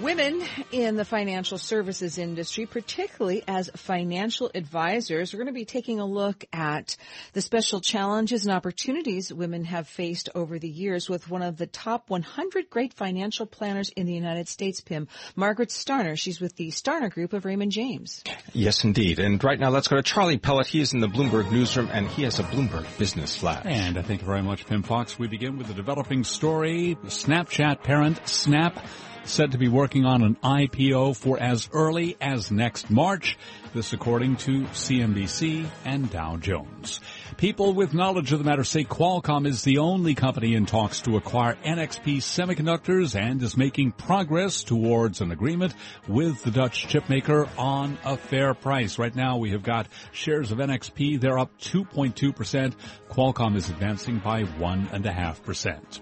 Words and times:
Women 0.00 0.42
in 0.72 0.96
the 0.96 1.04
financial 1.04 1.56
services 1.56 2.18
industry, 2.18 2.66
particularly 2.66 3.44
as 3.46 3.70
financial 3.76 4.50
advisors, 4.52 5.32
we're 5.32 5.38
going 5.38 5.46
to 5.46 5.52
be 5.52 5.64
taking 5.64 6.00
a 6.00 6.04
look 6.04 6.44
at 6.52 6.96
the 7.32 7.40
special 7.40 7.80
challenges 7.80 8.44
and 8.44 8.52
opportunities 8.52 9.32
women 9.32 9.64
have 9.66 9.86
faced 9.86 10.30
over 10.34 10.58
the 10.58 10.68
years 10.68 11.08
with 11.08 11.30
one 11.30 11.42
of 11.42 11.58
the 11.58 11.68
top 11.68 12.10
100 12.10 12.70
great 12.70 12.92
financial 12.92 13.46
planners 13.46 13.88
in 13.90 14.06
the 14.06 14.12
United 14.12 14.48
States, 14.48 14.80
Pimm, 14.80 15.06
Margaret 15.36 15.68
Starner. 15.68 16.18
She's 16.18 16.40
with 16.40 16.56
the 16.56 16.72
Starner 16.72 17.08
Group 17.08 17.32
of 17.32 17.44
Raymond 17.44 17.70
James. 17.70 18.24
Yes, 18.52 18.82
indeed. 18.82 19.20
And 19.20 19.42
right 19.44 19.60
now, 19.60 19.70
let's 19.70 19.86
go 19.86 19.94
to 19.94 20.02
Charlie 20.02 20.38
Pellet. 20.38 20.66
He 20.66 20.80
is 20.80 20.92
in 20.92 20.98
the 20.98 21.08
Bloomberg 21.08 21.52
newsroom, 21.52 21.88
and 21.92 22.08
he 22.08 22.24
has 22.24 22.40
a 22.40 22.42
Bloomberg 22.42 22.98
Business 22.98 23.36
Flash. 23.36 23.64
And 23.64 23.96
I 23.96 24.02
thank 24.02 24.22
you 24.22 24.26
very 24.26 24.42
much, 24.42 24.66
Pimm 24.66 24.82
Fox. 24.82 25.20
We 25.20 25.28
begin 25.28 25.56
with 25.56 25.68
the 25.68 25.74
developing 25.74 26.24
story. 26.24 26.98
Snapchat 27.04 27.84
parent, 27.84 28.26
Snap, 28.26 28.84
said 29.24 29.52
to 29.52 29.58
be 29.58 29.68
working 29.68 30.04
on 30.04 30.22
an 30.22 30.36
IPO 30.42 31.16
for 31.16 31.38
as 31.38 31.68
early 31.72 32.16
as 32.20 32.50
next 32.50 32.90
March. 32.90 33.38
This 33.74 33.92
according 33.92 34.36
to 34.36 34.62
CNBC 34.62 35.66
and 35.84 36.10
Dow 36.10 36.36
Jones. 36.36 37.00
People 37.36 37.74
with 37.74 37.94
knowledge 37.94 38.32
of 38.32 38.38
the 38.38 38.44
matter 38.44 38.64
say 38.64 38.84
Qualcomm 38.84 39.46
is 39.46 39.62
the 39.62 39.78
only 39.78 40.14
company 40.14 40.54
in 40.54 40.66
talks 40.66 41.00
to 41.02 41.16
acquire 41.16 41.56
NXP 41.64 42.18
Semiconductors 42.18 43.18
and 43.18 43.42
is 43.42 43.56
making 43.56 43.92
progress 43.92 44.62
towards 44.62 45.20
an 45.20 45.32
agreement 45.32 45.74
with 46.06 46.42
the 46.44 46.50
Dutch 46.50 46.86
chipmaker 46.86 47.48
on 47.58 47.98
a 48.04 48.16
fair 48.16 48.54
price. 48.54 48.98
Right 48.98 49.14
now 49.14 49.38
we 49.38 49.50
have 49.50 49.62
got 49.62 49.88
shares 50.12 50.52
of 50.52 50.58
NXP. 50.58 51.20
They're 51.20 51.38
up 51.38 51.50
2.2%. 51.60 52.74
Qualcomm 53.10 53.56
is 53.56 53.68
advancing 53.68 54.18
by 54.18 54.44
1.5%. 54.44 56.00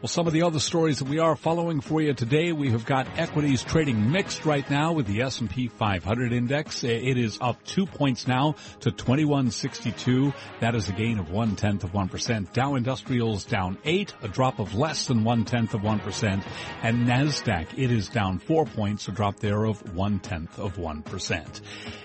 Well, 0.00 0.08
some 0.08 0.26
of 0.26 0.32
the 0.32 0.42
other 0.42 0.60
stories 0.60 0.98
that 0.98 1.08
we 1.08 1.18
are 1.18 1.36
following 1.36 1.80
for 1.80 2.00
you 2.00 2.12
today, 2.12 2.52
we 2.52 2.70
have 2.70 2.84
got 2.84 3.06
equities 3.18 3.62
trading 3.62 4.10
mixed 4.10 4.44
right 4.44 4.68
now 4.70 4.92
with 4.92 5.06
the 5.06 5.22
S&P 5.22 5.68
500 5.68 6.32
index. 6.32 6.84
It 6.84 7.16
is 7.16 7.38
up 7.40 7.62
two 7.64 7.86
points 7.86 8.26
now 8.26 8.56
to 8.80 8.90
2162. 8.90 10.32
That 10.60 10.74
is 10.74 10.88
a 10.88 10.92
gain 10.92 11.18
of 11.18 11.30
one 11.30 11.54
tenth 11.54 11.84
of 11.84 11.92
one 11.92 12.08
percent. 12.08 12.52
Dow 12.54 12.76
Industrials 12.76 13.44
down 13.44 13.76
eight, 13.84 14.14
a 14.22 14.28
drop 14.28 14.58
of 14.58 14.74
less 14.74 15.06
than 15.06 15.22
one 15.22 15.44
tenth 15.44 15.74
of 15.74 15.82
one 15.82 15.98
percent. 15.98 16.44
And 16.82 17.06
Nasdaq, 17.06 17.76
it 17.76 17.90
is 17.90 18.08
down 18.08 18.38
four 18.38 18.64
points, 18.64 19.06
a 19.08 19.12
drop 19.12 19.38
there 19.40 19.64
of 19.64 19.94
one 19.94 20.18
tenth 20.18 20.58
of 20.58 20.78
one 20.78 21.02
percent. 21.02 21.60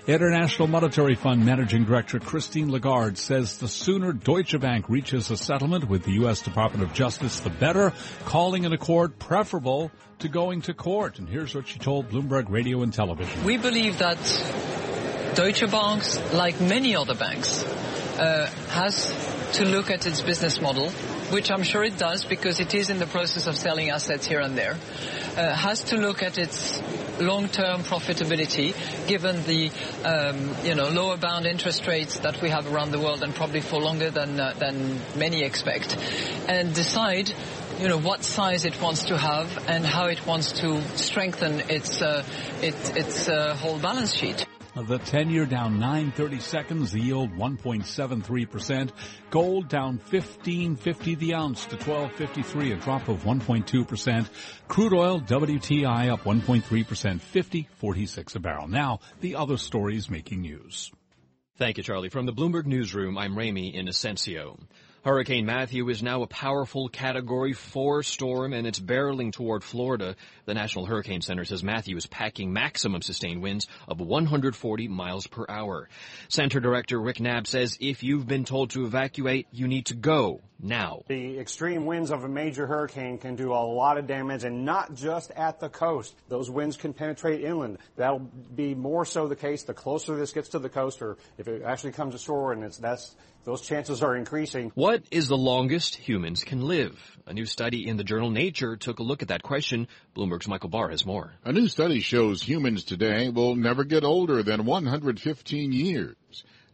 International 0.06 0.68
Monetary 0.68 1.16
Fund 1.16 1.46
Managing 1.46 1.86
Director 1.86 2.20
Christine 2.20 2.72
Lagarde 2.72 3.18
says 3.18 3.58
the 3.58 3.70
sooner 3.70 4.12
Deutsche 4.12 4.60
Bank 4.60 4.90
reaches 4.90 5.32
a 5.32 5.38
settlement 5.38 5.88
with 5.88 6.04
the 6.04 6.14
U.S. 6.14 6.42
Department 6.42 6.84
of 6.84 6.94
Justice, 6.94 7.40
the 7.40 7.50
better, 7.50 7.94
calling 8.26 8.66
an 8.66 8.74
accord 8.74 9.18
preferable 9.18 9.92
to 10.20 10.28
going 10.28 10.62
to 10.64 10.74
court. 10.74 11.20
And 11.20 11.30
here's 11.30 11.56
what 11.56 11.68
she 11.68 11.80
told 11.80 12.10
Bloomberg 12.10 12.50
Radio 12.50 12.82
and 12.82 12.94
Television. 12.94 13.44
We 13.46 13.58
believe 13.58 14.00
that 14.00 14.18
Deutsche 15.36 15.70
Banks, 15.72 16.20
like 16.34 16.60
many 16.60 16.96
other 16.96 17.16
banks, 17.16 17.64
uh, 18.18 18.48
has 18.70 19.14
to 19.54 19.66
look 19.66 19.92
at 19.92 20.06
its 20.06 20.22
business 20.22 20.62
model, 20.62 20.90
which 21.32 21.52
I'm 21.52 21.64
sure 21.64 21.84
it 21.84 21.98
does 21.98 22.26
because 22.26 22.60
it 22.60 22.74
is 22.74 22.90
in 22.90 23.00
the 23.00 23.08
process 23.08 23.48
of 23.48 23.58
selling 23.58 23.90
assets 23.90 24.26
here 24.26 24.40
and 24.40 24.58
there, 24.58 24.78
uh, 25.38 25.56
has 25.56 25.84
to 25.86 25.98
look 25.98 26.24
at 26.24 26.38
its 26.38 26.82
long-term 27.20 27.84
profitability 27.84 28.74
given 29.08 29.44
the 29.44 29.72
um, 30.04 30.56
you 30.64 30.76
know 30.76 30.90
lower 30.90 31.18
bound 31.18 31.46
interest 31.46 31.86
rates 31.88 32.20
that 32.20 32.42
we 32.42 32.50
have 32.50 32.72
around 32.74 32.92
the 32.92 33.00
world 33.00 33.22
and 33.22 33.36
probably 33.36 33.62
for 33.62 33.80
longer 33.80 34.10
than 34.10 34.40
uh, 34.40 34.54
than 34.54 35.00
many 35.16 35.44
expect 35.44 35.96
and 36.48 36.74
decide 36.74 37.32
you 37.80 37.88
know 37.88 38.00
what 38.00 38.24
size 38.24 38.66
it 38.66 38.80
wants 38.82 39.06
to 39.06 39.18
have 39.18 39.68
and 39.68 39.86
how 39.86 40.06
it 40.06 40.26
wants 40.26 40.52
to 40.62 40.82
strengthen 40.98 41.60
its 41.70 42.02
uh, 42.02 42.24
it, 42.62 42.98
its 42.98 43.28
uh, 43.28 43.56
whole 43.56 43.80
balance 43.80 44.14
sheet. 44.14 44.46
The 44.74 45.00
10-year 45.00 45.48
down 45.48 45.80
930 45.80 46.40
seconds, 46.40 46.92
the 46.94 47.02
yield 47.02 47.32
1.73%. 47.32 48.92
Gold 49.30 49.68
down 49.68 50.00
15.50 50.00 51.20
the 51.20 51.34
ounce 51.34 51.66
to 51.66 51.76
12.53, 51.76 52.74
a 52.74 52.76
drop 52.78 53.10
of 53.10 53.24
1.2%. 53.24 54.30
Crude 54.70 54.94
oil 54.94 55.20
WTI 55.20 56.10
up 56.10 56.24
1.3%, 56.24 56.64
50.46 56.64 58.36
a 58.36 58.40
barrel. 58.40 58.70
Now, 58.70 59.02
the 59.20 59.36
other 59.36 59.58
stories 59.58 60.10
making 60.10 60.42
news. 60.42 60.90
Thank 61.58 61.78
you, 61.78 61.84
Charlie. 61.84 62.10
From 62.10 62.26
the 62.26 62.34
Bloomberg 62.34 62.66
Newsroom, 62.66 63.18
I'm 63.18 63.38
Ramy 63.38 63.74
Inocencio. 63.74 64.58
Hurricane 65.04 65.48
Matthew 65.48 65.90
is 65.90 66.04
now 66.04 66.22
a 66.22 66.28
powerful 66.28 66.88
Category 66.88 67.54
4 67.54 68.04
storm 68.04 68.54
and 68.54 68.68
it's 68.68 68.80
barreling 68.80 69.34
toward 69.34 69.64
Florida. 69.64 70.16
The 70.46 70.54
National 70.54 70.86
Hurricane 70.86 71.22
Center 71.22 71.44
says 71.44 71.64
Matthew 71.64 71.98
is 71.98 72.06
packing 72.06 72.54
maximum 72.54 73.02
sustained 73.02 73.42
winds 73.42 73.66
of 73.88 74.00
140 74.00 74.88
miles 74.90 75.26
per 75.26 75.48
hour. 75.50 75.90
Center 76.28 76.60
Director 76.60 77.02
Rick 77.02 77.18
Knabb 77.18 77.48
says 77.48 77.80
if 77.82 78.04
you've 78.04 78.28
been 78.28 78.46
told 78.46 78.70
to 78.72 78.86
evacuate, 78.86 79.48
you 79.52 79.68
need 79.68 79.88
to 79.88 79.96
go 79.96 80.42
now. 80.62 81.02
The 81.08 81.40
extreme 81.40 81.88
winds 81.88 82.12
of 82.12 82.24
a 82.24 82.30
major 82.30 82.68
hurricane 82.68 83.18
can 83.18 83.36
do 83.36 83.54
a 83.54 83.56
lot 83.56 83.98
of 83.98 84.06
damage 84.06 84.44
and 84.44 84.66
not 84.66 84.94
just 84.94 85.32
at 85.32 85.60
the 85.60 85.70
coast. 85.70 86.16
Those 86.30 86.52
winds 86.52 86.78
can 86.78 86.94
penetrate 86.94 87.44
inland. 87.44 87.80
That'll 87.96 88.20
be 88.20 88.76
more 88.76 89.06
so 89.06 89.28
the 89.28 89.36
case 89.36 89.64
the 89.64 89.74
closer 89.74 90.16
this 90.16 90.32
gets 90.32 90.50
to 90.50 90.60
the 90.60 90.70
coast 90.70 91.02
or 91.02 91.18
if 91.40 91.48
it 91.48 91.64
actually 91.64 91.94
comes 91.94 92.14
ashore 92.14 92.54
and 92.54 92.64
it's 92.64 92.78
that's 92.78 93.16
those 93.44 93.62
chances 93.62 94.04
are 94.04 94.16
increasing. 94.16 94.72
What 94.76 95.04
is 95.12 95.28
the 95.28 95.38
longest 95.38 95.96
humans 95.96 96.44
can 96.44 96.62
live? 96.62 97.00
A 97.26 97.34
new 97.34 97.46
study 97.46 97.88
in 97.88 97.98
the 97.98 98.04
journal 98.04 98.30
Nature 98.30 98.76
took 98.76 99.00
a 99.00 99.04
look 99.04 99.22
at 99.22 99.30
that 99.30 99.44
question. 99.44 99.88
Bloomberg's 100.16 100.48
Michael 100.48 100.70
Barr 100.70 100.90
has 100.90 101.06
more. 101.06 101.34
A 101.44 101.52
new 101.52 101.68
study 101.68 102.00
shows 102.02 102.42
humans 102.44 102.84
today 102.84 103.30
will 103.30 103.56
never 103.56 103.84
get 103.84 104.04
older 104.04 104.44
than 104.44 104.66
115 104.66 105.72
years. 105.72 106.16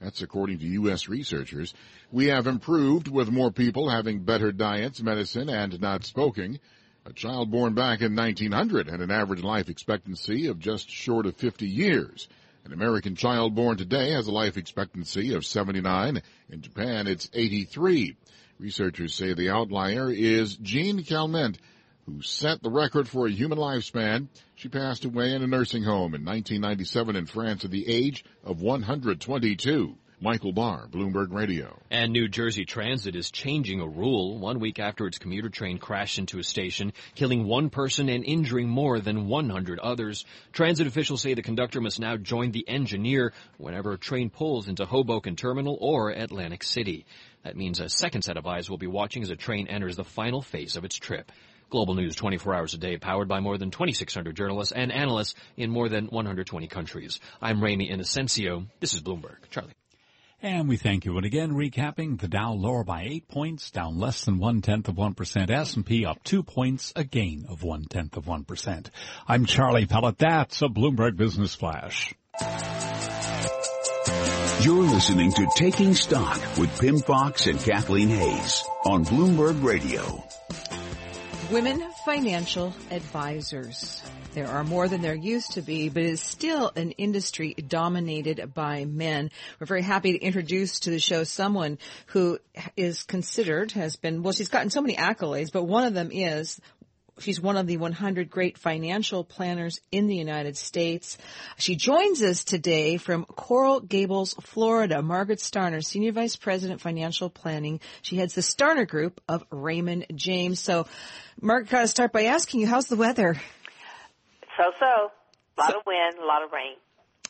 That's 0.01 0.21
according 0.21 0.59
to 0.59 0.65
U.S. 0.65 1.07
researchers. 1.07 1.73
We 2.11 2.27
have 2.27 2.47
improved 2.47 3.07
with 3.07 3.31
more 3.31 3.51
people 3.51 3.89
having 3.89 4.23
better 4.23 4.51
diets, 4.51 5.01
medicine, 5.01 5.49
and 5.49 5.79
not 5.81 6.03
smoking. 6.05 6.59
A 7.05 7.13
child 7.13 7.49
born 7.49 7.73
back 7.73 8.01
in 8.01 8.15
1900 8.15 8.89
had 8.89 8.99
an 8.99 9.11
average 9.11 9.41
life 9.41 9.69
expectancy 9.69 10.47
of 10.47 10.59
just 10.59 10.89
short 10.89 11.25
of 11.25 11.37
50 11.37 11.65
years. 11.65 12.27
An 12.65 12.73
American 12.73 13.15
child 13.15 13.55
born 13.55 13.77
today 13.77 14.11
has 14.11 14.27
a 14.27 14.31
life 14.31 14.57
expectancy 14.57 15.33
of 15.33 15.45
79. 15.45 16.21
In 16.49 16.61
Japan, 16.61 17.07
it's 17.07 17.29
83. 17.33 18.17
Researchers 18.59 19.13
say 19.13 19.33
the 19.33 19.49
outlier 19.49 20.11
is 20.11 20.57
Jean 20.57 21.03
Calment, 21.03 21.59
who 22.05 22.21
set 22.21 22.61
the 22.63 22.69
record 22.69 23.07
for 23.07 23.27
a 23.27 23.31
human 23.31 23.57
lifespan. 23.57 24.27
She 24.55 24.69
passed 24.69 25.05
away 25.05 25.33
in 25.33 25.43
a 25.43 25.47
nursing 25.47 25.83
home 25.83 26.15
in 26.15 26.25
1997 26.25 27.15
in 27.15 27.25
France 27.25 27.65
at 27.65 27.71
the 27.71 27.87
age 27.87 28.25
of 28.43 28.61
122. 28.61 29.97
Michael 30.19 30.51
Barr, 30.51 30.87
Bloomberg 30.87 31.31
Radio. 31.31 31.77
And 31.91 32.11
New 32.11 32.27
Jersey 32.27 32.65
Transit 32.65 33.15
is 33.15 33.29
changing 33.29 33.81
a 33.81 33.87
rule 33.87 34.39
one 34.39 34.59
week 34.59 34.79
after 34.79 35.05
its 35.05 35.19
commuter 35.19 35.49
train 35.49 35.77
crashed 35.77 36.17
into 36.17 36.39
a 36.39 36.43
station, 36.43 36.93
killing 37.13 37.45
one 37.45 37.69
person 37.69 38.09
and 38.09 38.25
injuring 38.25 38.67
more 38.67 38.99
than 38.99 39.27
100 39.27 39.77
others. 39.77 40.25
Transit 40.53 40.87
officials 40.87 41.21
say 41.21 41.35
the 41.35 41.43
conductor 41.43 41.81
must 41.81 41.99
now 41.99 42.17
join 42.17 42.49
the 42.49 42.67
engineer 42.67 43.31
whenever 43.59 43.93
a 43.93 43.97
train 43.99 44.31
pulls 44.31 44.67
into 44.67 44.87
Hoboken 44.87 45.35
Terminal 45.35 45.77
or 45.79 46.09
Atlantic 46.09 46.63
City. 46.63 47.05
That 47.43 47.55
means 47.55 47.79
a 47.79 47.87
second 47.87 48.23
set 48.23 48.37
of 48.37 48.47
eyes 48.47 48.71
will 48.71 48.79
be 48.79 48.87
watching 48.87 49.21
as 49.21 49.29
a 49.29 49.35
train 49.35 49.67
enters 49.67 49.97
the 49.97 50.03
final 50.03 50.41
phase 50.41 50.77
of 50.77 50.83
its 50.83 50.95
trip. 50.95 51.31
Global 51.69 51.93
News 51.93 52.15
24 52.15 52.55
hours 52.55 52.73
a 52.73 52.79
day, 52.79 52.97
powered 52.97 53.27
by 53.27 53.39
more 53.39 53.59
than 53.59 53.69
2,600 53.69 54.35
journalists 54.35 54.73
and 54.73 54.91
analysts 54.91 55.35
in 55.57 55.69
more 55.69 55.89
than 55.89 56.07
120 56.07 56.65
countries. 56.65 57.19
I'm 57.39 57.61
Ramy 57.61 57.91
Inocencio. 57.91 58.65
This 58.79 58.95
is 58.95 59.03
Bloomberg. 59.03 59.35
Charlie. 59.51 59.76
And 60.41 60.69
we 60.69 60.77
thank 60.77 61.05
you. 61.05 61.17
And 61.17 61.25
again, 61.25 61.53
recapping, 61.53 62.19
the 62.19 62.27
Dow 62.27 62.53
lower 62.53 62.83
by 62.83 63.03
eight 63.03 63.27
points, 63.27 63.71
down 63.71 63.97
less 63.97 64.23
than 64.23 64.37
one 64.37 64.61
tenth 64.61 64.87
of 64.87 64.95
one 64.95 65.15
percent. 65.15 65.49
S&P 65.49 66.05
up 66.05 66.23
two 66.23 66.43
points, 66.43 66.93
a 66.95 67.03
gain 67.03 67.47
of 67.49 67.63
one 67.63 67.85
tenth 67.85 68.17
of 68.17 68.27
one 68.27 68.43
percent. 68.43 68.91
I'm 69.27 69.45
Charlie 69.45 69.87
Pellet. 69.87 70.19
That's 70.19 70.61
a 70.61 70.67
Bloomberg 70.67 71.17
Business 71.17 71.55
Flash. 71.55 72.13
You're 74.61 74.83
listening 74.83 75.31
to 75.33 75.47
Taking 75.55 75.95
Stock 75.95 76.39
with 76.57 76.79
Pimm 76.79 76.99
Fox 76.99 77.47
and 77.47 77.59
Kathleen 77.59 78.09
Hays 78.09 78.63
on 78.85 79.05
Bloomberg 79.05 79.63
Radio. 79.63 80.26
Women 81.51 81.81
financial 82.03 82.73
advisors. 82.91 84.03
There 84.33 84.47
are 84.47 84.65
more 84.65 84.89
than 84.89 85.01
there 85.01 85.15
used 85.15 85.53
to 85.53 85.61
be, 85.61 85.87
but 85.87 86.03
it 86.03 86.09
is 86.09 86.21
still 86.21 86.73
an 86.75 86.91
industry 86.91 87.53
dominated 87.53 88.53
by 88.53 88.83
men. 88.83 89.31
We're 89.57 89.67
very 89.67 89.81
happy 89.81 90.11
to 90.11 90.19
introduce 90.19 90.81
to 90.81 90.89
the 90.89 90.99
show 90.99 91.23
someone 91.23 91.77
who 92.07 92.39
is 92.75 93.03
considered, 93.03 93.71
has 93.71 93.95
been, 93.95 94.23
well, 94.23 94.33
she's 94.33 94.49
gotten 94.49 94.69
so 94.69 94.81
many 94.81 94.95
accolades, 94.97 95.49
but 95.51 95.63
one 95.63 95.85
of 95.85 95.93
them 95.93 96.09
is 96.11 96.59
She's 97.19 97.41
one 97.41 97.57
of 97.57 97.67
the 97.67 97.77
100 97.77 98.29
great 98.29 98.57
financial 98.57 99.23
planners 99.23 99.79
in 99.91 100.07
the 100.07 100.15
United 100.15 100.55
States. 100.55 101.17
She 101.57 101.75
joins 101.75 102.21
us 102.21 102.43
today 102.43 102.97
from 102.97 103.25
Coral 103.25 103.79
Gables, 103.79 104.35
Florida. 104.41 105.01
Margaret 105.01 105.39
Starner, 105.39 105.83
Senior 105.83 106.11
Vice 106.11 106.35
President, 106.35 106.81
Financial 106.81 107.29
Planning. 107.29 107.79
She 108.01 108.17
heads 108.17 108.35
the 108.35 108.41
Starner 108.41 108.87
Group 108.87 109.19
of 109.27 109.43
Raymond 109.51 110.05
James. 110.15 110.59
So, 110.59 110.87
Margaret, 111.41 111.69
gotta 111.69 111.87
start 111.87 112.11
by 112.11 112.25
asking 112.25 112.61
you, 112.61 112.67
how's 112.67 112.87
the 112.87 112.95
weather? 112.95 113.35
So-so. 114.57 114.85
A 114.85 115.61
lot 115.61 115.71
so, 115.71 115.79
of 115.79 115.85
wind, 115.85 116.17
a 116.21 116.25
lot 116.25 116.43
of 116.43 116.51
rain. 116.51 116.75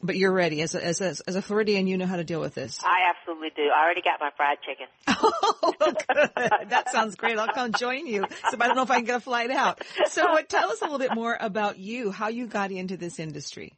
But 0.01 0.15
you're 0.15 0.31
ready. 0.31 0.61
As 0.61 0.75
a, 0.75 0.85
as 0.85 1.01
a, 1.01 1.15
as 1.27 1.35
a 1.35 1.41
Floridian, 1.41 1.88
you 1.88 1.97
know 1.97 2.05
how 2.05 2.17
to 2.17 2.23
deal 2.23 2.39
with 2.39 2.53
this. 2.53 2.79
I 2.83 3.09
absolutely 3.09 3.49
do. 3.55 3.63
I 3.75 3.83
already 3.83 4.01
got 4.01 4.19
my 4.19 4.29
fried 4.38 4.57
chicken. 4.61 4.85
oh, 5.07 5.73
good. 5.81 6.69
That 6.69 6.91
sounds 6.91 7.15
great. 7.15 7.38
I'll 7.38 7.47
come 7.47 7.71
join 7.73 8.05
you. 8.05 8.25
So 8.51 8.57
I 8.59 8.67
don't 8.67 8.75
know 8.75 8.83
if 8.83 8.91
I 8.91 8.97
can 8.97 9.05
get 9.05 9.15
a 9.15 9.19
flight 9.19 9.49
out. 9.49 9.81
So 10.09 10.23
what, 10.31 10.49
tell 10.49 10.69
us 10.69 10.81
a 10.81 10.85
little 10.85 10.99
bit 10.99 11.15
more 11.15 11.38
about 11.39 11.79
you, 11.79 12.11
how 12.11 12.27
you 12.27 12.47
got 12.47 12.71
into 12.71 12.95
this 12.95 13.19
industry. 13.19 13.73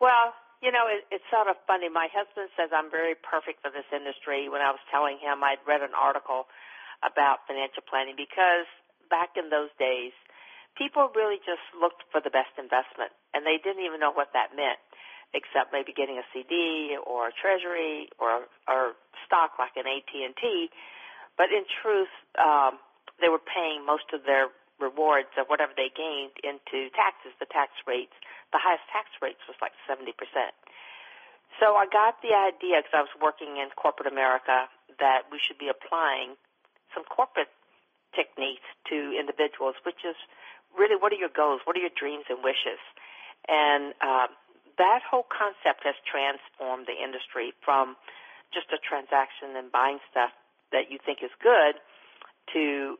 Well, 0.00 0.34
you 0.62 0.72
know, 0.72 0.88
it, 0.90 1.04
it's 1.14 1.24
sort 1.30 1.48
of 1.48 1.56
funny. 1.66 1.88
My 1.88 2.08
husband 2.10 2.50
says 2.56 2.74
I'm 2.74 2.90
very 2.90 3.14
perfect 3.14 3.62
for 3.62 3.70
this 3.70 3.86
industry 3.92 4.48
when 4.48 4.60
I 4.60 4.74
was 4.74 4.82
telling 4.90 5.18
him 5.22 5.44
I'd 5.44 5.62
read 5.62 5.82
an 5.82 5.94
article 5.94 6.50
about 7.04 7.44
financial 7.46 7.84
planning 7.86 8.16
because 8.16 8.66
back 9.08 9.36
in 9.36 9.48
those 9.48 9.70
days, 9.78 10.12
people 10.76 11.08
really 11.14 11.40
just 11.44 11.64
looked 11.76 12.04
for 12.12 12.20
the 12.20 12.32
best 12.32 12.52
investment, 12.58 13.12
and 13.36 13.44
they 13.44 13.60
didn't 13.60 13.84
even 13.84 14.00
know 14.00 14.16
what 14.16 14.32
that 14.32 14.56
meant, 14.56 14.80
except 15.36 15.76
maybe 15.76 15.92
getting 15.92 16.16
a 16.16 16.24
CD 16.32 16.96
or 16.96 17.28
a 17.28 17.34
treasury 17.36 18.08
or 18.16 18.48
or 18.64 18.96
stock 19.28 19.60
like 19.60 19.76
an 19.76 19.84
AT 19.84 20.08
and 20.08 20.32
T. 20.40 20.72
But 21.36 21.52
in 21.52 21.68
truth, 21.68 22.08
um, 22.40 22.80
they 23.20 23.28
were 23.28 23.44
paying 23.44 23.84
most 23.84 24.08
of 24.16 24.24
their 24.24 24.48
rewards 24.80 25.28
of 25.36 25.52
whatever 25.52 25.76
they 25.76 25.92
gained 25.92 26.32
into 26.40 26.88
taxes. 26.96 27.36
The 27.36 27.48
tax 27.52 27.76
rates, 27.84 28.16
the 28.56 28.60
highest 28.60 28.88
tax 28.88 29.12
rates 29.20 29.44
was 29.44 29.60
like 29.60 29.76
seventy 29.84 30.16
percent. 30.16 30.56
So 31.60 31.76
I 31.76 31.84
got 31.92 32.20
the 32.24 32.32
idea 32.32 32.80
because 32.80 32.96
I 32.96 33.04
was 33.04 33.14
working 33.20 33.60
in 33.60 33.68
corporate 33.76 34.08
America 34.08 34.68
that 35.00 35.28
we 35.28 35.36
should 35.40 35.60
be 35.60 35.68
applying 35.68 36.40
some 36.92 37.04
corporate 37.04 37.52
techniques 38.16 38.64
to 38.88 39.12
individuals, 39.12 39.76
which 39.84 40.04
is 40.04 40.16
really 40.76 40.96
what 40.96 41.12
are 41.12 41.20
your 41.20 41.32
goals? 41.32 41.60
What 41.64 41.76
are 41.76 41.84
your 41.84 41.94
dreams 41.96 42.24
and 42.28 42.44
wishes? 42.44 42.80
And 43.48 43.94
uh, 44.00 44.26
that 44.78 45.00
whole 45.08 45.26
concept 45.26 45.84
has 45.84 45.94
transformed 46.04 46.86
the 46.86 46.96
industry 46.96 47.52
from 47.64 47.96
just 48.52 48.66
a 48.72 48.78
transaction 48.78 49.56
and 49.56 49.70
buying 49.70 49.98
stuff 50.10 50.30
that 50.72 50.90
you 50.90 50.98
think 51.04 51.18
is 51.22 51.30
good 51.42 51.78
to 52.54 52.96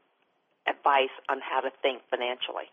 advice 0.67 1.15
on 1.29 1.39
how 1.41 1.61
to 1.61 1.71
think 1.83 2.03
financially. 2.11 2.71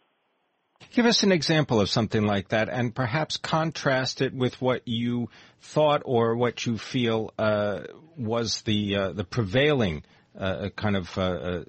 Give 0.92 1.06
us 1.06 1.24
an 1.24 1.32
example 1.32 1.80
of 1.80 1.90
something 1.90 2.24
like 2.24 2.50
that 2.50 2.70
and 2.70 2.94
perhaps 2.94 3.38
contrast 3.38 4.22
it 4.22 4.34
with 4.34 4.62
what 4.62 4.88
you 4.88 5.30
thought 5.62 6.02
or 6.06 6.36
what 6.36 6.66
you 6.66 6.78
feel 6.78 7.34
uh, 7.38 7.82
was 8.18 8.62
the 8.64 8.96
uh, 8.96 9.12
the 9.14 9.24
prevailing 9.24 10.04
uh, 10.38 10.70
kind 10.76 10.96
of 10.96 11.18
uh, 11.18 11.22
uh, 11.22 11.64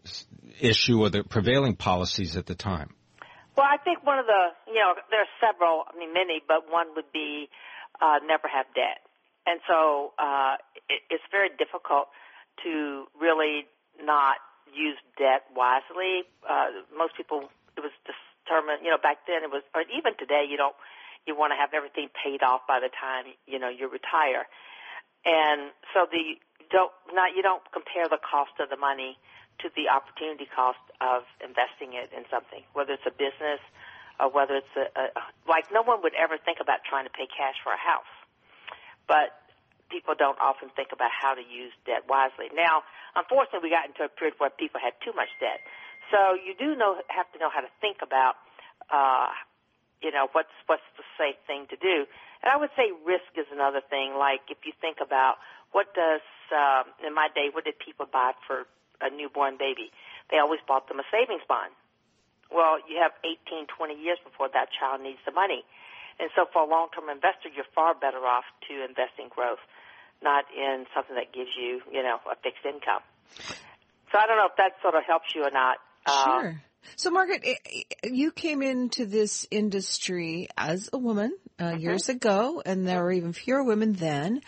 issue 0.60 1.00
or 1.00 1.10
the 1.10 1.22
prevailing 1.22 1.76
policies 1.76 2.36
at 2.36 2.46
the 2.46 2.54
time. 2.54 2.94
Well, 3.56 3.66
I 3.70 3.78
think 3.78 4.04
one 4.04 4.18
of 4.18 4.26
the, 4.26 4.50
you 4.66 4.82
know, 4.82 4.94
there 5.10 5.22
are 5.22 5.34
several, 5.38 5.84
I 5.86 5.96
mean, 5.96 6.12
many, 6.12 6.42
but 6.46 6.66
one 6.70 6.90
would 6.96 7.10
be 7.12 7.48
uh, 8.02 8.18
never 8.26 8.48
have 8.50 8.66
debt. 8.74 9.06
And 9.46 9.60
so 9.68 10.12
uh, 10.18 10.56
it, 10.90 11.02
it's 11.10 11.22
very 11.30 11.50
difficult 11.54 12.10
to 12.64 13.06
really 13.14 13.66
not 14.02 14.42
use 14.66 14.98
debt 15.18 15.46
wisely. 15.54 16.26
Uh, 16.42 16.82
most 16.96 17.14
people, 17.14 17.46
it 17.76 17.82
was 17.86 17.94
determined, 18.02 18.82
you 18.82 18.90
know, 18.90 18.98
back 18.98 19.22
then 19.30 19.46
it 19.46 19.50
was, 19.50 19.62
or 19.74 19.82
even 19.86 20.18
today, 20.18 20.42
you 20.48 20.56
don't, 20.56 20.74
you 21.26 21.38
want 21.38 21.52
to 21.54 21.56
have 21.56 21.70
everything 21.72 22.10
paid 22.10 22.42
off 22.42 22.66
by 22.66 22.80
the 22.80 22.90
time, 22.90 23.38
you 23.46 23.58
know, 23.58 23.70
you 23.70 23.86
retire. 23.86 24.50
And 25.24 25.70
so 25.94 26.10
the, 26.10 26.42
don't, 26.74 26.90
not, 27.14 27.36
you 27.36 27.42
don't 27.42 27.62
compare 27.70 28.10
the 28.10 28.18
cost 28.18 28.58
of 28.58 28.68
the 28.68 28.76
money 28.76 29.16
to 29.62 29.70
the 29.76 29.88
opportunity 29.88 30.46
cost 30.50 30.82
of 31.00 31.22
investing 31.42 31.94
it 31.94 32.10
in 32.10 32.24
something, 32.30 32.62
whether 32.72 32.94
it's 32.94 33.06
a 33.06 33.14
business 33.14 33.62
or 34.18 34.30
whether 34.30 34.58
it's 34.58 34.74
a, 34.76 34.86
a 34.98 35.04
like 35.48 35.70
no 35.72 35.82
one 35.82 36.02
would 36.02 36.14
ever 36.14 36.38
think 36.38 36.58
about 36.60 36.82
trying 36.86 37.04
to 37.04 37.14
pay 37.14 37.26
cash 37.26 37.58
for 37.62 37.72
a 37.74 37.80
house, 37.80 38.10
but 39.06 39.34
people 39.90 40.14
don't 40.16 40.38
often 40.40 40.70
think 40.74 40.90
about 40.90 41.10
how 41.10 41.34
to 41.34 41.42
use 41.42 41.74
debt 41.86 42.06
wisely. 42.08 42.50
Now, 42.54 42.82
unfortunately, 43.14 43.68
we 43.68 43.70
got 43.70 43.86
into 43.86 44.06
a 44.06 44.10
period 44.10 44.34
where 44.38 44.50
people 44.50 44.80
had 44.82 44.94
too 45.02 45.12
much 45.14 45.30
debt, 45.38 45.62
so 46.10 46.34
you 46.34 46.54
do 46.54 46.74
know 46.74 46.98
have 47.08 47.30
to 47.34 47.38
know 47.38 47.50
how 47.50 47.60
to 47.60 47.70
think 47.80 48.02
about. 48.02 48.36
Uh, 48.90 49.32
you 50.02 50.12
know 50.12 50.28
what's 50.36 50.52
what's 50.66 50.84
the 51.00 51.06
safe 51.16 51.40
thing 51.48 51.64
to 51.72 51.76
do, 51.80 52.04
and 52.44 52.52
I 52.52 52.60
would 52.60 52.68
say 52.76 52.92
risk 53.08 53.32
is 53.40 53.48
another 53.48 53.80
thing. 53.80 54.14
Like 54.20 54.44
if 54.52 54.60
you 54.68 54.76
think 54.76 54.98
about 55.00 55.40
what 55.72 55.94
does 55.96 56.20
uh, 56.52 56.84
in 57.00 57.14
my 57.14 57.28
day, 57.34 57.48
what 57.48 57.64
did 57.64 57.80
people 57.80 58.04
buy 58.04 58.36
for 58.46 58.68
a 59.00 59.10
newborn 59.10 59.56
baby. 59.58 59.90
They 60.30 60.38
always 60.38 60.60
bought 60.66 60.88
them 60.88 60.98
a 61.00 61.06
savings 61.10 61.42
bond. 61.48 61.72
Well, 62.52 62.78
you 62.86 63.00
have 63.02 63.12
18, 63.24 63.66
20 63.66 63.94
years 63.94 64.18
before 64.22 64.48
that 64.52 64.68
child 64.70 65.02
needs 65.02 65.18
the 65.26 65.32
money. 65.32 65.64
And 66.20 66.30
so 66.36 66.46
for 66.52 66.62
a 66.62 66.68
long-term 66.68 67.10
investor, 67.10 67.50
you're 67.50 67.68
far 67.74 67.94
better 67.94 68.22
off 68.22 68.44
to 68.68 68.84
invest 68.84 69.18
in 69.18 69.28
growth, 69.28 69.62
not 70.22 70.44
in 70.54 70.86
something 70.94 71.16
that 71.16 71.34
gives 71.34 71.50
you, 71.58 71.82
you 71.90 72.02
know, 72.02 72.22
a 72.30 72.36
fixed 72.42 72.64
income. 72.64 73.02
So 74.12 74.18
I 74.18 74.26
don't 74.26 74.38
know 74.38 74.46
if 74.46 74.56
that 74.58 74.78
sort 74.82 74.94
of 74.94 75.02
helps 75.04 75.34
you 75.34 75.42
or 75.42 75.50
not. 75.50 75.78
Sure. 76.06 76.48
Um, 76.50 76.60
so, 76.96 77.10
Margaret, 77.10 77.42
you 78.04 78.30
came 78.30 78.62
into 78.62 79.06
this 79.06 79.46
industry 79.50 80.48
as 80.56 80.90
a 80.92 80.98
woman 80.98 81.34
uh, 81.58 81.64
mm-hmm. 81.64 81.80
years 81.80 82.08
ago, 82.08 82.62
and 82.64 82.86
there 82.86 83.02
were 83.02 83.12
even 83.12 83.32
fewer 83.32 83.62
women 83.62 83.92
then. 83.92 84.40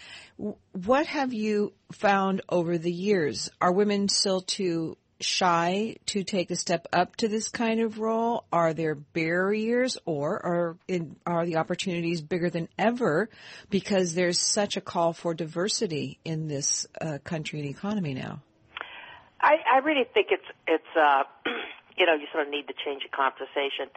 What 0.73 1.06
have 1.06 1.32
you 1.32 1.73
found 1.93 2.43
over 2.49 2.79
the 2.79 2.93
years? 2.93 3.50
Are 3.61 3.73
women 3.73 4.08
still 4.08 4.41
too 4.41 4.97
shy 5.20 5.97
to 6.06 6.25
take 6.25 6.50
a 6.50 6.56
step 6.56 6.87
up 6.93 7.17
to 7.17 7.29
this 7.29 7.49
kind 7.49 7.81
of 7.81 7.99
role? 7.99 8.44
Are 8.53 8.75
there 8.75 8.94
barriers, 8.94 9.97
or 10.05 10.44
are 10.44 10.76
in, 10.88 11.17
are 11.25 11.47
the 11.47 11.56
opportunities 11.56 12.20
bigger 12.20 12.50
than 12.50 12.69
ever 12.79 13.31
because 13.70 14.14
there's 14.14 14.41
such 14.41 14.76
a 14.76 14.81
call 14.81 15.12
for 15.12 15.32
diversity 15.35 16.19
in 16.25 16.49
this 16.49 16.87
uh, 17.00 17.19
country 17.25 17.61
and 17.61 17.69
economy 17.69 18.14
now? 18.14 18.42
I, 19.40 19.57
I 19.75 19.78
really 19.78 20.04
think 20.12 20.28
it's 20.30 20.47
it's 20.66 20.97
uh, 20.99 21.23
you 21.97 22.07
know 22.07 22.14
you 22.14 22.26
sort 22.33 22.47
of 22.47 22.50
need 22.50 22.66
to 22.69 22.75
change 22.85 23.02
the 23.02 23.16
conversation. 23.16 23.88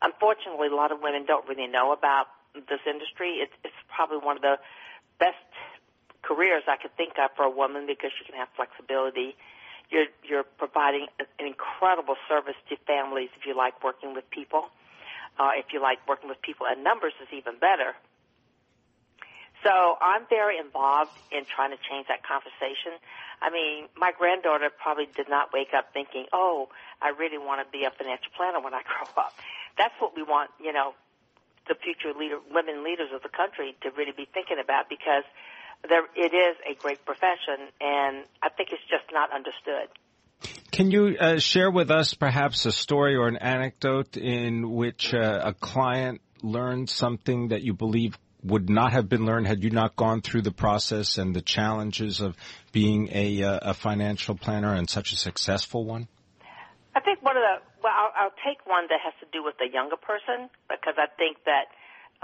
Unfortunately, 0.00 0.68
a 0.68 0.74
lot 0.74 0.92
of 0.92 1.00
women 1.02 1.26
don't 1.26 1.46
really 1.48 1.66
know 1.66 1.92
about 1.92 2.26
this 2.68 2.80
industry. 2.86 3.38
It's, 3.44 3.52
it's 3.64 3.76
probably 3.88 4.18
one 4.18 4.36
of 4.36 4.42
the 4.42 4.58
best 5.18 5.36
careers 6.22 6.62
I 6.66 6.76
could 6.76 6.94
think 6.96 7.14
of 7.18 7.30
for 7.36 7.44
a 7.44 7.50
woman 7.50 7.86
because 7.86 8.10
you 8.18 8.26
can 8.26 8.34
have 8.34 8.48
flexibility. 8.56 9.36
You're 9.90 10.12
you're 10.22 10.44
providing 10.44 11.06
an 11.18 11.46
incredible 11.46 12.16
service 12.28 12.58
to 12.68 12.76
families 12.86 13.30
if 13.38 13.46
you 13.46 13.56
like 13.56 13.82
working 13.82 14.14
with 14.14 14.28
people. 14.30 14.68
Uh, 15.38 15.54
if 15.56 15.72
you 15.72 15.80
like 15.80 15.98
working 16.08 16.28
with 16.28 16.42
people 16.42 16.66
and 16.66 16.82
numbers 16.82 17.14
is 17.22 17.28
even 17.32 17.58
better. 17.58 17.94
So 19.64 19.98
I'm 20.00 20.26
very 20.28 20.58
involved 20.58 21.10
in 21.32 21.42
trying 21.46 21.70
to 21.70 21.80
change 21.82 22.06
that 22.08 22.22
conversation. 22.22 22.94
I 23.42 23.50
mean, 23.50 23.86
my 23.96 24.12
granddaughter 24.12 24.70
probably 24.70 25.06
did 25.16 25.28
not 25.28 25.52
wake 25.52 25.74
up 25.74 25.92
thinking, 25.92 26.26
"Oh, 26.32 26.68
I 27.00 27.10
really 27.10 27.38
want 27.38 27.64
to 27.64 27.66
be 27.70 27.84
a 27.84 27.90
financial 27.90 28.30
planner 28.36 28.60
when 28.60 28.74
I 28.74 28.82
grow 28.90 29.08
up." 29.16 29.34
That's 29.76 29.94
what 30.00 30.14
we 30.14 30.22
want, 30.22 30.50
you 30.60 30.72
know, 30.72 30.94
the 31.68 31.76
future 31.76 32.16
leader, 32.18 32.38
women 32.50 32.82
leaders 32.84 33.10
of 33.14 33.22
the 33.22 33.28
country 33.28 33.76
to 33.82 33.90
really 33.90 34.12
be 34.16 34.26
thinking 34.32 34.58
about 34.62 34.88
because 34.88 35.24
there, 35.88 36.04
it 36.16 36.34
is 36.34 36.56
a 36.68 36.74
great 36.74 37.04
profession, 37.04 37.70
and 37.80 38.24
I 38.42 38.48
think 38.48 38.70
it's 38.72 38.82
just 38.90 39.04
not 39.12 39.30
understood. 39.32 39.88
Can 40.72 40.90
you 40.90 41.16
uh, 41.18 41.38
share 41.38 41.70
with 41.70 41.90
us 41.90 42.14
perhaps 42.14 42.66
a 42.66 42.72
story 42.72 43.16
or 43.16 43.28
an 43.28 43.36
anecdote 43.36 44.16
in 44.16 44.70
which 44.70 45.14
uh, 45.14 45.40
a 45.44 45.54
client 45.54 46.20
learned 46.42 46.88
something 46.88 47.48
that 47.48 47.62
you 47.62 47.74
believe 47.74 48.16
would 48.44 48.70
not 48.70 48.92
have 48.92 49.08
been 49.08 49.26
learned 49.26 49.46
had 49.46 49.64
you 49.64 49.70
not 49.70 49.96
gone 49.96 50.20
through 50.20 50.42
the 50.42 50.52
process 50.52 51.18
and 51.18 51.34
the 51.34 51.42
challenges 51.42 52.20
of 52.20 52.36
being 52.72 53.08
a, 53.12 53.42
uh, 53.42 53.58
a 53.62 53.74
financial 53.74 54.36
planner 54.36 54.74
and 54.74 54.88
such 54.88 55.12
a 55.12 55.16
successful 55.16 55.84
one? 55.84 56.06
I 56.98 57.00
think 57.00 57.22
one 57.22 57.38
of 57.38 57.46
the 57.46 57.62
well, 57.78 57.94
I'll, 57.94 58.12
I'll 58.26 58.38
take 58.42 58.66
one 58.66 58.90
that 58.90 58.98
has 59.06 59.14
to 59.22 59.26
do 59.30 59.38
with 59.46 59.54
the 59.62 59.70
younger 59.70 59.94
person 59.94 60.50
because 60.66 60.98
I 60.98 61.06
think 61.06 61.38
that 61.46 61.70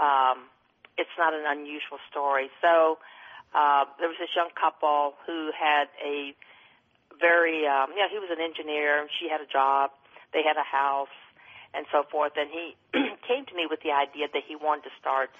um, 0.03 0.51
it's 0.99 1.15
not 1.15 1.31
an 1.31 1.47
unusual 1.47 2.03
story. 2.11 2.51
So 2.59 2.99
uh, 3.55 3.87
there 4.03 4.11
was 4.11 4.19
this 4.19 4.35
young 4.35 4.51
couple 4.51 5.15
who 5.23 5.55
had 5.55 5.87
a 6.03 6.35
very, 7.15 7.63
um, 7.63 7.95
yeah, 7.95 8.11
he 8.11 8.19
was 8.19 8.27
an 8.27 8.43
engineer. 8.43 8.99
And 8.99 9.07
she 9.07 9.31
had 9.31 9.39
a 9.39 9.47
job. 9.47 9.95
They 10.35 10.43
had 10.43 10.59
a 10.59 10.67
house, 10.67 11.15
and 11.71 11.87
so 11.87 12.03
forth. 12.03 12.35
And 12.35 12.51
he 12.51 12.75
came 13.23 13.47
to 13.47 13.55
me 13.55 13.71
with 13.71 13.79
the 13.79 13.95
idea 13.95 14.27
that 14.27 14.43
he 14.43 14.59
wanted 14.59 14.91
to 14.91 14.93
start. 14.99 15.31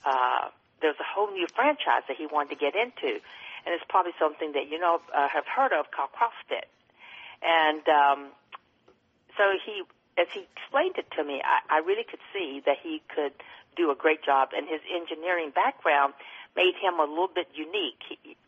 Uh, 0.00 0.48
there's 0.80 0.96
a 0.96 1.04
whole 1.04 1.28
new 1.28 1.44
franchise 1.52 2.08
that 2.08 2.16
he 2.16 2.24
wanted 2.24 2.56
to 2.56 2.60
get 2.60 2.72
into, 2.72 3.20
and 3.68 3.76
it's 3.76 3.84
probably 3.84 4.16
something 4.16 4.56
that 4.56 4.72
you 4.72 4.80
know 4.80 5.04
uh, 5.12 5.28
have 5.28 5.44
heard 5.44 5.76
of 5.76 5.92
called 5.92 6.08
CrossFit. 6.16 6.72
And 7.44 7.84
um, 7.92 8.32
so 9.38 9.54
he, 9.64 9.86
as 10.18 10.26
he 10.34 10.44
explained 10.58 10.98
it 10.98 11.06
to 11.16 11.22
me, 11.22 11.40
I, 11.40 11.78
I 11.78 11.86
really 11.86 12.04
could 12.04 12.20
see 12.34 12.60
that 12.66 12.76
he 12.82 13.00
could 13.14 13.32
do 13.78 13.90
a 13.90 13.94
great 13.94 14.26
job, 14.26 14.50
and 14.52 14.66
his 14.66 14.82
engineering 14.90 15.54
background 15.54 16.12
made 16.56 16.74
him 16.82 16.98
a 16.98 17.06
little 17.06 17.30
bit 17.32 17.46
unique 17.54 18.02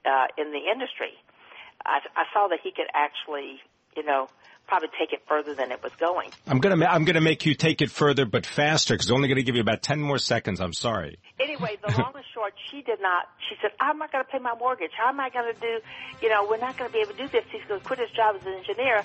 uh, 0.04 0.26
in 0.36 0.50
the 0.50 0.66
industry. 0.66 1.14
I, 1.86 2.02
I 2.18 2.24
saw 2.34 2.48
that 2.48 2.58
he 2.62 2.72
could 2.74 2.90
actually, 2.92 3.62
you 3.96 4.04
know, 4.04 4.26
probably 4.66 4.88
take 4.98 5.12
it 5.12 5.22
further 5.26 5.54
than 5.54 5.70
it 5.72 5.82
was 5.82 5.92
going. 5.98 6.30
I'm 6.46 6.58
gonna 6.58 6.84
I'm 6.86 7.04
gonna 7.04 7.20
make 7.20 7.46
you 7.46 7.54
take 7.54 7.82
it 7.82 7.90
further, 7.90 8.26
but 8.26 8.46
faster, 8.46 8.94
because 8.94 9.08
I'm 9.08 9.16
only 9.16 9.28
gonna 9.28 9.42
give 9.42 9.54
you 9.54 9.62
about 9.62 9.82
ten 9.82 10.00
more 10.00 10.18
seconds. 10.18 10.60
I'm 10.60 10.72
sorry. 10.72 11.18
Anyway, 11.40 11.78
the 11.82 11.90
long 11.98 12.12
and 12.14 12.24
short, 12.34 12.52
she 12.70 12.82
did 12.82 13.00
not. 13.00 13.26
She 13.48 13.56
said, 13.62 13.70
"I'm 13.80 13.98
not 13.98 14.12
going 14.12 14.24
to 14.24 14.30
pay 14.30 14.38
my 14.38 14.54
mortgage. 14.58 14.92
How 14.96 15.08
am 15.08 15.20
I 15.20 15.30
going 15.30 15.52
to 15.54 15.60
do? 15.60 15.80
You 16.22 16.28
know, 16.28 16.46
we're 16.48 16.58
not 16.58 16.78
going 16.78 16.90
to 16.90 16.92
be 16.92 17.00
able 17.00 17.12
to 17.14 17.18
do 17.18 17.28
this. 17.28 17.44
He's 17.50 17.62
going 17.68 17.80
to 17.80 17.86
quit 17.86 17.98
his 17.98 18.10
job 18.10 18.36
as 18.36 18.46
an 18.46 18.54
engineer." 18.54 19.04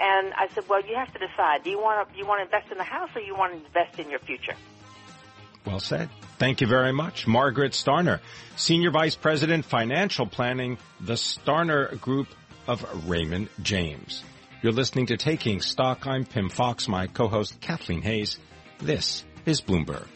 And 0.00 0.32
I 0.34 0.48
said, 0.54 0.64
"Well, 0.68 0.80
you 0.86 0.94
have 0.96 1.12
to 1.12 1.18
decide. 1.18 1.64
Do 1.64 1.70
you 1.70 1.78
want 1.78 2.08
to 2.08 2.16
you 2.16 2.26
want 2.26 2.38
to 2.40 2.44
invest 2.44 2.70
in 2.70 2.78
the 2.78 2.84
house, 2.84 3.10
or 3.14 3.20
you 3.20 3.34
want 3.34 3.52
to 3.52 3.66
invest 3.66 3.98
in 3.98 4.10
your 4.10 4.20
future?" 4.20 4.54
Well 5.64 5.80
said. 5.80 6.08
Thank 6.38 6.60
you 6.60 6.68
very 6.68 6.92
much. 6.92 7.26
Margaret 7.26 7.72
Starner, 7.72 8.20
Senior 8.56 8.92
Vice 8.92 9.16
President, 9.16 9.64
Financial 9.64 10.24
Planning, 10.24 10.78
the 11.00 11.14
Starner 11.14 12.00
Group 12.00 12.28
of 12.68 13.08
Raymond 13.08 13.48
James. 13.60 14.22
You're 14.62 14.72
listening 14.72 15.06
to 15.06 15.16
Taking 15.16 15.60
Stock. 15.60 16.06
I'm 16.06 16.24
Pimm 16.24 16.48
Fox, 16.48 16.86
my 16.86 17.08
co-host 17.08 17.60
Kathleen 17.60 18.02
Hays. 18.02 18.38
This 18.78 19.24
is 19.46 19.60
Bloomberg. 19.60 20.06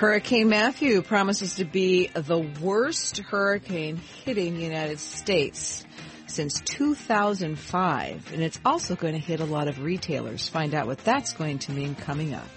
Hurricane 0.00 0.48
Matthew 0.48 1.02
promises 1.02 1.56
to 1.56 1.66
be 1.66 2.06
the 2.06 2.38
worst 2.62 3.18
hurricane 3.18 4.00
hitting 4.24 4.54
the 4.54 4.62
United 4.62 4.98
States 4.98 5.84
since 6.26 6.58
2005, 6.62 8.32
and 8.32 8.42
it's 8.42 8.58
also 8.64 8.96
going 8.96 9.12
to 9.12 9.18
hit 9.18 9.40
a 9.40 9.44
lot 9.44 9.68
of 9.68 9.82
retailers. 9.82 10.48
Find 10.48 10.74
out 10.74 10.86
what 10.86 11.04
that's 11.04 11.34
going 11.34 11.58
to 11.58 11.72
mean 11.72 11.94
coming 11.94 12.32
up. 12.32 12.48